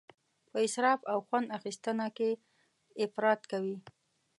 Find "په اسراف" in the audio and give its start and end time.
0.51-0.99